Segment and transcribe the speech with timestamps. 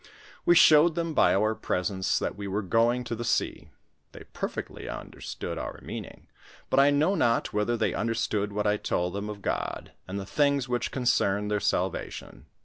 [0.47, 3.69] We showed them by our presents, that we were going to the sea;
[4.13, 6.25] they perfectly understood our meaning,
[6.71, 10.25] but I know not whether they understood what I told them of God, and the
[10.25, 12.47] things which concerned their salvation.